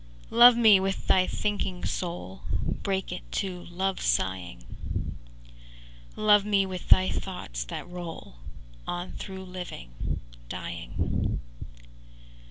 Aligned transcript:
VII 0.31 0.35
Love 0.37 0.57
me 0.57 0.79
with 0.79 1.05
thy 1.05 1.27
thinking 1.27 1.85
soul, 1.85 2.41
Break 2.81 3.11
it 3.11 3.21
to 3.33 3.65
love 3.65 4.01
sighing; 4.01 4.65
Love 6.15 6.43
me 6.43 6.65
with 6.65 6.89
thy 6.89 7.07
thoughts 7.07 7.63
that 7.65 7.87
roll 7.87 8.37
On 8.87 9.11
through 9.11 9.43
living 9.43 10.19
dying. 10.49 11.39